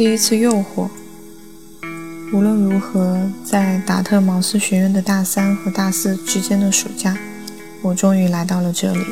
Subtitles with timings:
[0.00, 0.88] 第一次诱惑。
[2.32, 7.14] 无论如何，在达特茅斯学院的大三和大四之间的暑假，
[7.82, 9.04] 我终于来到了这里。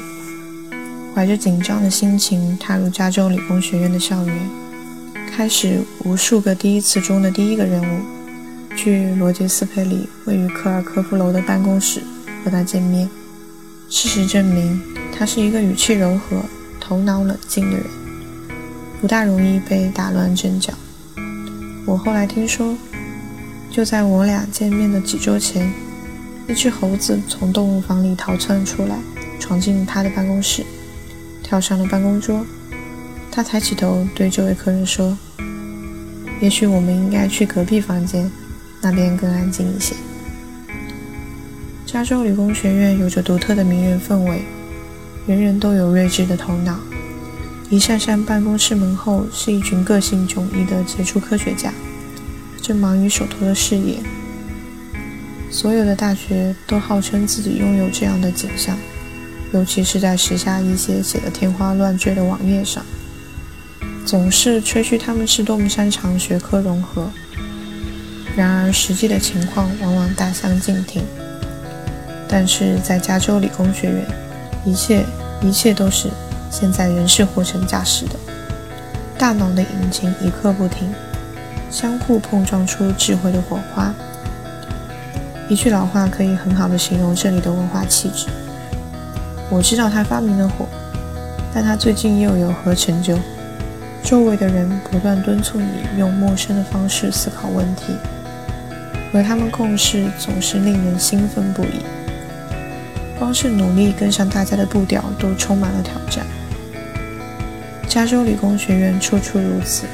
[1.14, 4.34] 怀着紧张的心情踏入加州理工学院的校园，
[5.30, 8.00] 开始无数个第一次中的第一个任务，
[8.74, 12.00] 去罗杰斯佩里位于科尔科夫楼的办公室
[12.42, 13.06] 和他见面。
[13.90, 14.80] 事实证明，
[15.14, 16.42] 他是一个语气柔和、
[16.80, 17.84] 头脑冷静的人，
[19.00, 20.72] 不大容易被打乱阵脚。
[21.86, 22.76] 我后来听说。
[23.70, 25.70] 就在我俩见面的几周前，
[26.48, 28.96] 一只猴子从动物房里逃窜出来，
[29.38, 30.64] 闯进他的办公室，
[31.44, 32.44] 跳上了办公桌。
[33.30, 35.16] 他抬起头对这位客人说
[36.40, 38.28] ：“也许我们应该去隔壁房间，
[38.80, 39.94] 那边更安静一些。”
[41.84, 44.42] 加州理工学院有着独特的名人氛围，
[45.26, 46.80] 人人都有睿智的头脑。
[47.70, 51.72] 一扇扇办公室门后是一群个性迥异的杰出科学家。
[52.62, 53.98] 正忙于手头的事业。
[55.50, 58.76] 所有的大学都号称自己拥有这样的景象，
[59.52, 62.84] 尤其是在时下一些写得天花乱坠的网页上，
[64.04, 67.10] 总是吹嘘他们是多么擅长学科融合。
[68.36, 71.02] 然而，实际的情况往往大相径庭。
[72.28, 74.06] 但是在加州理工学院，
[74.66, 75.04] 一切
[75.42, 76.10] 一切都是
[76.50, 78.14] 现在人是活成驾驶的，
[79.18, 80.92] 大脑的引擎一刻不停。
[81.70, 83.92] 相互碰撞出智慧的火花。
[85.50, 88.26] 一句老话可以很好的形容这里的文化气质。
[89.50, 90.66] 我知道他发明了火，
[91.52, 93.18] 但他最近又有何成就？
[94.02, 97.94] 周围的人不断敦促你用陌生的方式思考问题，
[99.12, 101.82] 和他们共事总是令人兴奋不已。
[103.18, 106.24] 光是努力跟上大家的步调都充满了挑战。
[107.88, 109.86] 加州理工学院处处如此。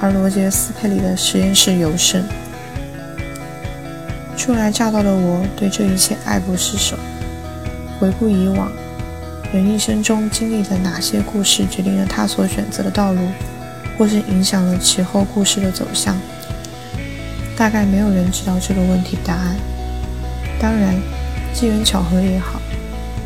[0.00, 2.24] 而罗杰斯佩里的实验室尤甚。
[4.36, 6.96] 初来乍到的我，对这一切爱不释手。
[8.00, 8.72] 回顾以往，
[9.52, 13.20] 人一生中经历的哪些故事，决定了他所选择的道路，
[13.96, 16.18] 或是影响了其后故事的走向？
[17.56, 19.56] 大概没有人知道这个问题的答案。
[20.58, 21.00] 当然，
[21.54, 22.60] 机缘巧合也好，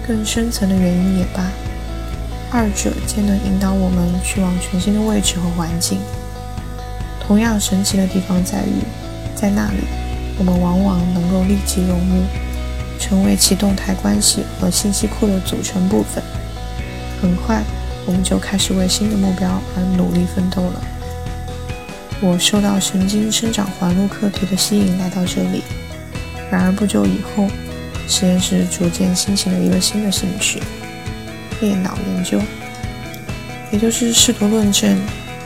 [0.06, 1.42] 更深层的原因也罢，
[2.50, 5.98] 二者皆能引导我们去往全新的位置和环境。
[7.26, 8.82] 同样神奇的地方在于，
[9.34, 9.78] 在那里，
[10.38, 12.22] 我们往往能够立即融入，
[12.98, 16.22] 成为其动态关系和信息库的组成部分。
[17.20, 17.62] 很快，
[18.06, 20.82] 我们就开始为新的目标而努力奋斗了。
[22.20, 25.62] 我受到神经生长环路课题的吸引来到这里，
[26.50, 27.48] 然而不久以后，
[28.08, 30.62] 实验室逐渐兴起了一个新的兴趣——
[31.60, 32.40] 裂脑研究，
[33.70, 34.98] 也就是试图论证。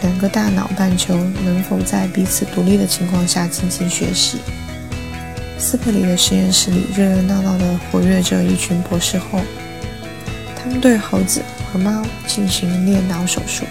[0.02, 4.38] 两个大脑半球能否在彼此独立的情况下进行学习？
[5.58, 9.40] 斯佩里的实验室里热热闹闹地活跃着一群博士后，
[10.56, 13.66] 他们对猴子和猫进行裂脑手术，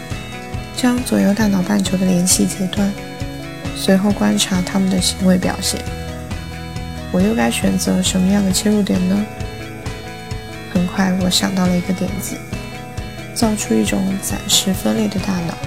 [0.77, 2.93] 将左右大脑半球的联系截断，
[3.75, 5.81] 随后观察他们的行为表现。
[7.11, 9.25] 我又该选择什么样的切入点呢？
[10.71, 12.35] 很快，我想到了一个点子，
[13.33, 15.57] 造出一种暂时分裂的大脑。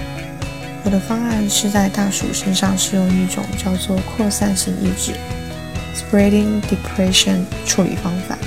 [0.85, 5.13] 我的方案是在大鼠身上使用一种叫做扩散型抑制
[5.95, 8.37] （spreading depression） 处理方法，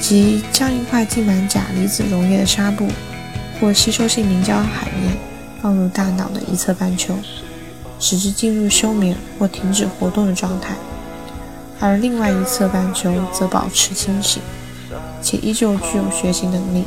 [0.00, 2.88] 即将一块浸满钾离子溶液的纱布
[3.60, 5.16] 或吸收性凝胶海绵
[5.60, 7.16] 放入大脑的一侧半球，
[7.98, 10.74] 使之进入休眠或停止活动的状态，
[11.80, 14.42] 而另外一侧半球则保持清醒，
[15.20, 16.84] 且依旧具有学习能力。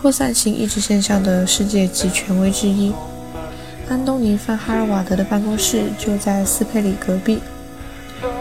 [0.00, 2.92] 扩散型抑制现象的世界级权威之一。
[3.88, 7.40] 安东尼·范哈尔瓦德的办公室就在斯佩里隔壁，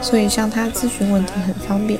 [0.02, 2.00] 所以向他咨询问题很方便。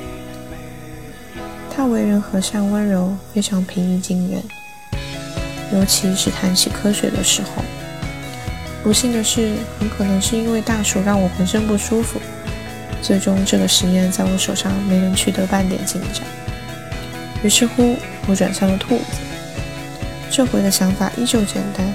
[1.68, 4.42] 他为人和善温柔，非常平易近人，
[5.72, 7.62] 尤其是谈起科学的时候。
[8.82, 12.20] 不幸的是，很可能是因为大鼠让我浑身不舒服，
[13.02, 16.22] 最终这个实验在我手上没能取得半点进展。
[17.42, 19.04] 于是乎，我转向了兔子。
[20.30, 21.86] 这回的想法依旧简单。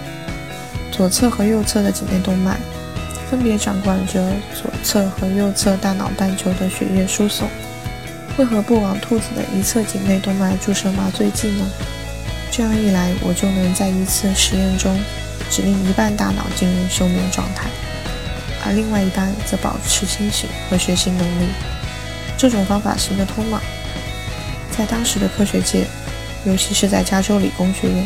[0.91, 2.57] 左侧和右侧的颈内动脉
[3.29, 7.49] 分别掌管着左侧和右侧大脑半球的血液输送。
[8.37, 11.65] 为何不往兔子的一侧颈内动脉注射麻醉剂呢？
[12.49, 14.97] 这样一来，我就能在一次实验中
[15.49, 17.69] 指令一半大脑进入休眠状态，
[18.65, 21.47] 而另外一半则保持清醒和学习能力。
[22.37, 23.61] 这种方法行得通吗？
[24.75, 25.85] 在当时的科学界，
[26.45, 28.05] 尤其是在加州理工学院。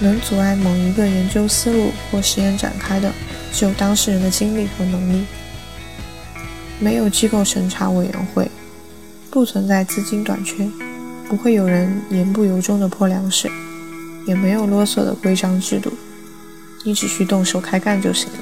[0.00, 3.12] 能阻碍某一个研究思路或实验展开的，
[3.52, 5.24] 只有当事人的精力和能力。
[6.80, 8.50] 没有机构审查委员会，
[9.30, 10.68] 不存在资金短缺，
[11.28, 13.50] 不会有人言不由衷的泼凉水，
[14.26, 15.92] 也没有啰嗦的规章制度。
[16.84, 18.38] 你只需动手开干就行了。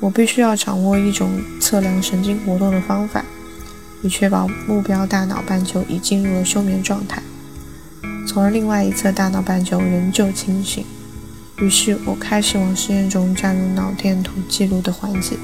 [0.00, 3.24] 我必须要掌握一种测量神经活动的方法，
[4.02, 7.20] 以确保目标大脑半球已进入了休眠状态，
[8.26, 10.84] 从而另外一侧大脑半球仍旧清醒。
[11.56, 15.36] 于是我开始往实验中加入脑电图记录的环节。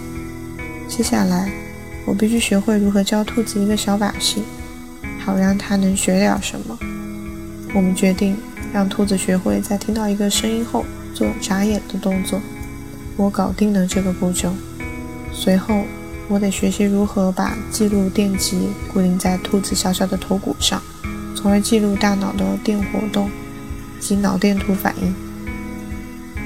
[0.86, 1.50] 接下来，
[2.06, 4.44] 我必须学会如何教兔子一个小把戏，
[5.18, 6.78] 好让它能学点什么。
[7.74, 8.36] 我们决定
[8.72, 12.40] 让兔子学会在听到一个声音后做眨眼的动作。
[13.16, 14.52] 我搞定了这个步骤。
[15.32, 15.84] 随后，
[16.28, 20.82] 我得学习如何把记录电极固定在兔子小小的头骨上，
[21.34, 23.30] 从而记录大脑的电活动
[24.00, 25.14] 及脑电图反应。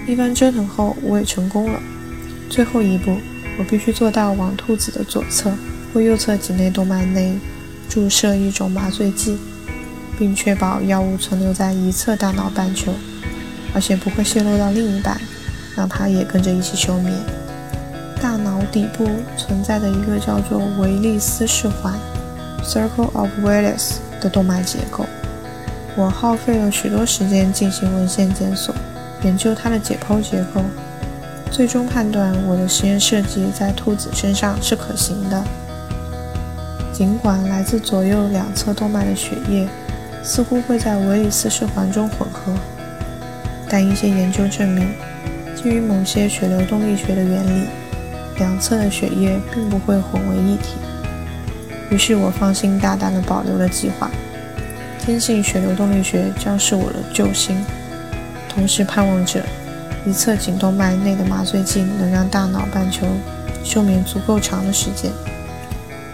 [0.07, 1.81] 一番折腾后，我也成功了。
[2.49, 3.19] 最后一步，
[3.59, 5.53] 我必须做到往兔子的左侧
[5.93, 7.39] 或右侧颈内动脉内
[7.89, 9.37] 注射一种麻醉剂，
[10.19, 12.95] 并确保药物存留在一侧大脑半球，
[13.75, 15.21] 而且不会泄露到另一半。
[15.79, 17.15] 让它也跟着一起休眠。
[18.21, 21.95] 大脑底部存在的一个叫做维利斯氏环
[22.65, 25.07] （Circle of Willis） 的动脉结构，
[25.95, 28.75] 我耗费了许多时间进行文献检索，
[29.23, 30.61] 研究它的解剖结构，
[31.53, 35.45] 最终判断我的实验设计在兔子身上是可行的。
[36.93, 39.69] 尽管来自左右两侧动脉的血液
[40.25, 42.53] 似乎会在维利斯氏环中混合，
[43.69, 44.93] 但一些研究证明。
[45.61, 47.67] 基于某些血流动力学的原理，
[48.37, 50.77] 两侧的血液并不会混为一体。
[51.91, 54.09] 于是我放心大胆地保留了计划，
[55.05, 57.57] 坚信血流动力学将是我的救星，
[58.49, 59.43] 同时盼望着
[60.07, 63.05] 一侧颈动脉内的麻醉剂能让大脑半球
[63.65, 65.11] 休眠足够长的时间，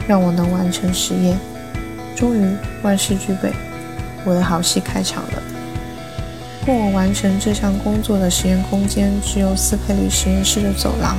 [0.08, 1.38] 让我能完成实验。
[2.16, 3.52] 终于万事俱备，
[4.24, 5.53] 我的好戏开场了。
[6.64, 11.18] 供我完成这项工作的实验空间只有斯佩里实验室的走廊，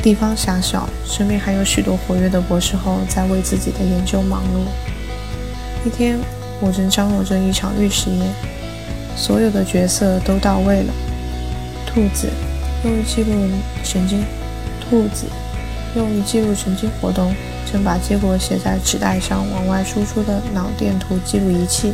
[0.00, 4.64] 地方狭小，身边还有许多活跃的博士后在为自己的研究忙碌。
[5.84, 6.16] 一天，
[6.60, 8.28] 我正张罗着一场预实验，
[9.16, 10.92] 所有的角色都到位了。
[11.84, 12.28] 兔子
[12.84, 13.32] 用于记录
[13.82, 14.22] 神经，
[14.80, 15.26] 兔子
[15.96, 17.34] 用于记录神经活动，
[17.70, 21.92] 正把结果写在纸袋上往外输出的脑电图记录仪器。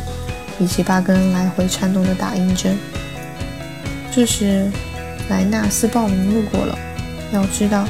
[0.59, 2.77] 以及八根来回颤动的打印针。
[4.11, 4.69] 这时，
[5.29, 6.77] 莱纳斯·鲍林路过了。
[7.31, 7.87] 要知道，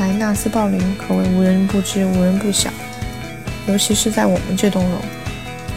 [0.00, 2.70] 莱纳斯·鲍林可谓无人不知、无人不晓，
[3.66, 4.98] 尤其是在我们这栋楼，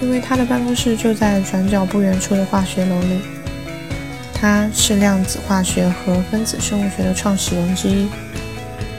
[0.01, 3.21] 因为他的办公室就在转角不远处的化学楼里。
[4.33, 8.07] 他是量子化学和分子生物学的创始人之一，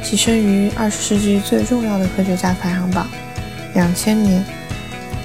[0.05, 3.09] 跻身于二十世纪最重要的科学家排行榜。
[3.75, 4.45] 两千年。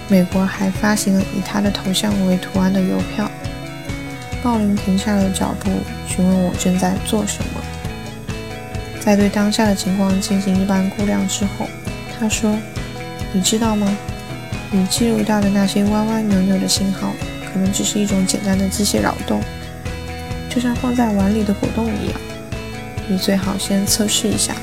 [0.09, 3.29] 美国还发行了以他的头像为图案的邮票。
[4.41, 5.69] 鲍林停下了脚步，
[6.07, 7.61] 询问我正在做什么。
[9.01, 11.67] 在对当下的情况进行一番估量之后，
[12.17, 12.55] 他说
[13.33, 13.87] ：“你知道吗？
[14.71, 17.11] 你记录到的那些歪歪扭扭的信号，
[17.51, 19.41] 可能只是一种简单的机械扰动，
[20.49, 22.19] 就像放在碗里的果冻一样。
[23.07, 24.53] 你最好先测试一下，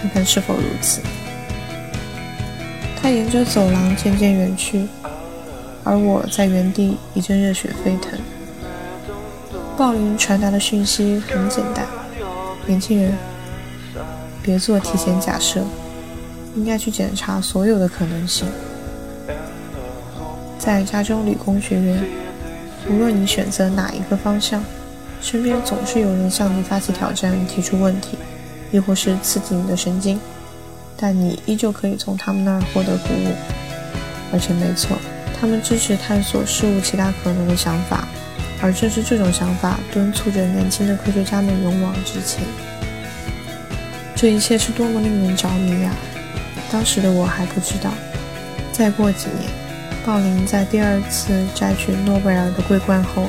[0.00, 1.00] 看看是否如此。”
[3.02, 4.86] 他沿着走廊渐渐远去，
[5.82, 8.16] 而我在原地一阵热血沸腾。
[9.76, 11.84] 鲍林传达的讯息很简单：
[12.64, 13.12] 年轻人，
[14.40, 15.64] 别做提前假设，
[16.54, 18.46] 应该去检查所有的可能性。
[20.56, 22.04] 在加州理工学院，
[22.88, 24.62] 无论你选择哪一个方向，
[25.20, 28.16] 身边总是有人向你发起挑战、提出问题，
[28.70, 30.20] 亦或是刺激你的神经。
[31.02, 33.34] 但你依旧可以从他们那儿获得鼓舞，
[34.32, 34.96] 而且没错，
[35.40, 38.06] 他们支持探索事物其他可能的想法，
[38.62, 42.44] 而正是这种想法敦促着年轻的科学家们勇往直前。
[44.14, 45.92] 这一切是多么令人着迷呀！
[46.70, 47.90] 当时的我还不知道，
[48.70, 49.50] 再过几年，
[50.06, 53.28] 鲍林在第二次摘取诺贝尔的桂冠后，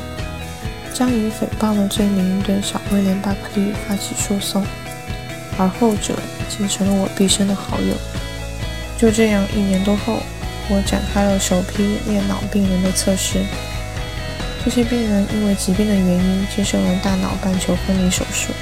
[0.93, 4.63] 将以诽谤的罪名对小威廉·巴克利发起诉讼。
[5.57, 6.17] 而后者
[6.49, 7.95] 竟成了我毕生的好友。
[8.97, 10.19] 就这样，一年多后，
[10.69, 13.43] 我展开了首批裂脑病人的测试。
[14.63, 18.53] 这些病人因为疾病的原因接受了大脑半球分离手术，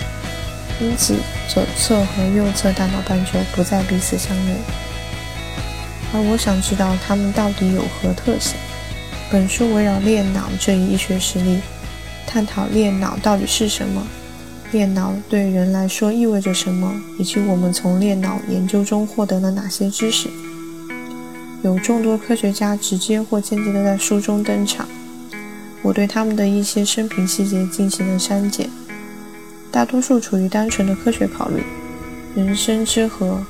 [0.79, 1.15] 因此
[1.47, 4.57] 左侧和右侧大脑半球不再彼此相连。
[6.13, 8.55] 而我想知道他们到底有何特性。
[9.31, 11.61] 本书围绕裂脑这一医学实例，
[12.25, 14.05] 探讨恋脑到底是什么，
[14.71, 20.29] 电脑对人来说意味着什么，以及我们从电脑研究中获得了哪些知识。
[21.61, 24.87] 有众多科学家直接或间接地在书中登场，
[25.81, 28.69] 我对他们的一些生平细节进行了删减，
[29.69, 31.61] 大多数处于单纯的科学考虑。
[32.33, 33.45] 人生之河，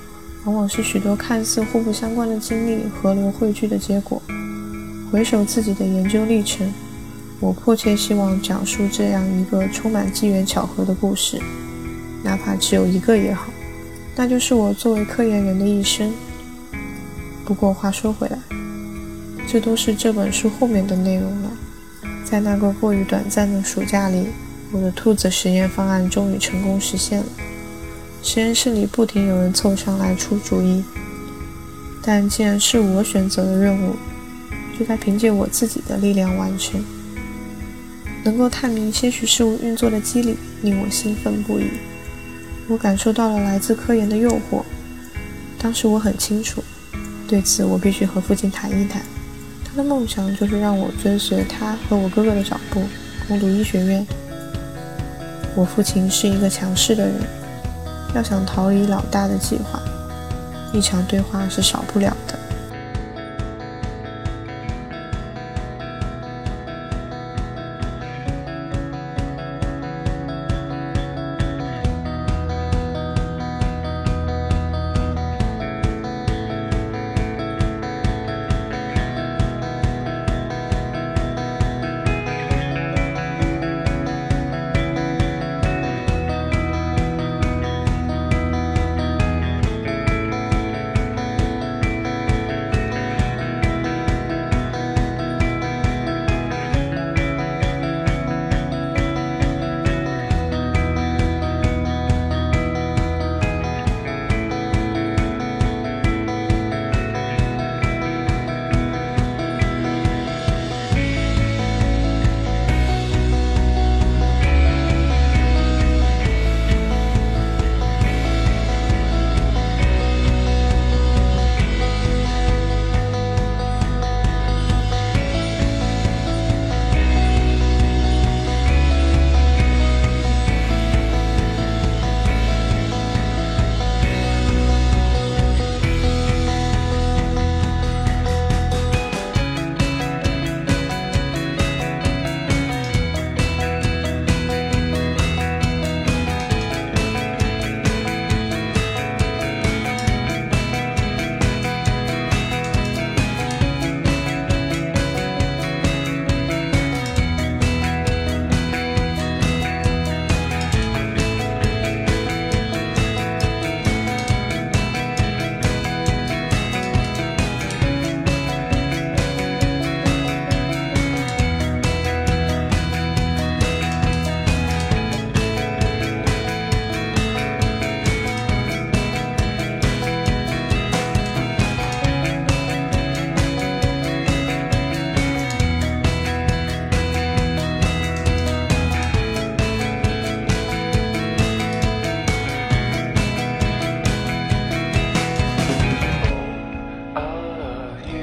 [0.46, 4.20] 往往是许多看似互不相关的经历河流汇聚的结果。
[5.12, 6.74] 回首自己的研究历程，
[7.42, 11.42] 我迫切希望讲述这样一个充满机缘巧合的故事，
[12.24, 13.52] 哪怕只有一个也好，
[14.16, 16.14] 那就是我作为科研人的一生。
[17.44, 18.38] 不过话说回来，
[19.48, 21.52] 这都是这本书后面的内容了。
[22.24, 24.28] 在那个过于短暂的暑假里，
[24.72, 27.26] 我的兔子实验方案终于成功实现了。
[28.22, 30.84] 实验室里不停有人凑上来出主意，
[32.04, 33.96] 但既然是我选择的任务，
[34.78, 36.80] 就该凭借我自己的力量完成。
[38.24, 41.72] 能够探明些许事物运作的机理，令我兴奋不已。
[42.68, 44.64] 我感受到了来自科研的诱惑。
[45.58, 46.64] 当时我很清楚。
[47.28, 49.02] 对此，我必须和父亲谈一谈。
[49.64, 52.82] 他的梦想就是让我追随他和我哥哥的脚步，
[53.28, 54.06] 攻读医学院。
[55.56, 57.16] 我父亲是一个强势的人，
[58.14, 59.82] 要想逃离老大的计划，
[60.74, 62.38] 一场对话是少不了的。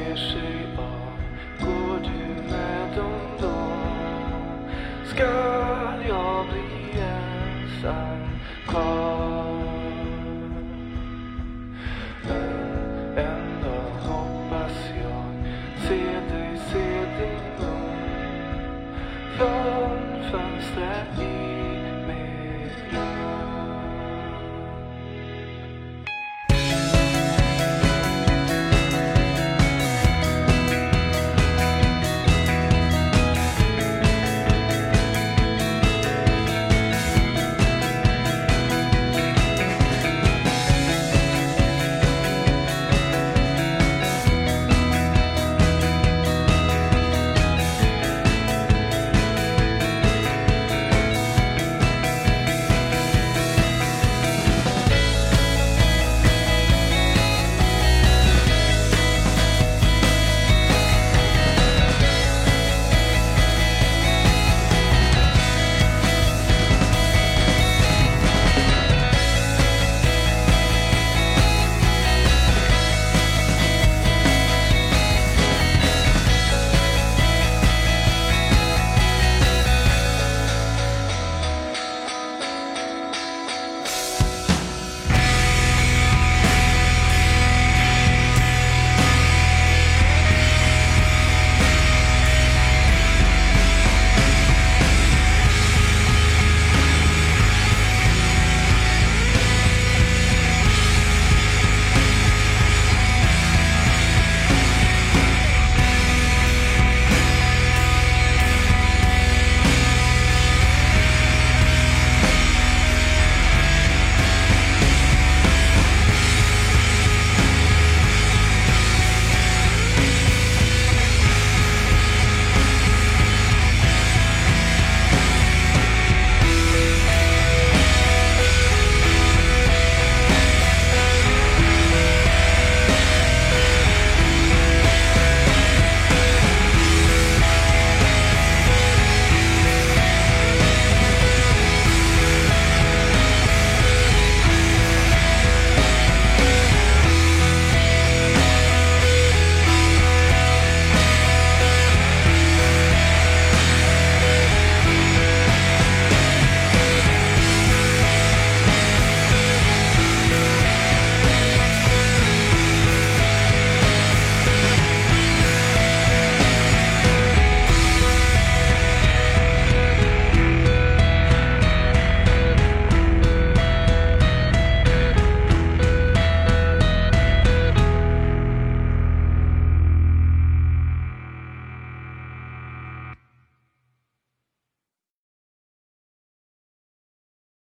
[0.09, 0.48] Yes.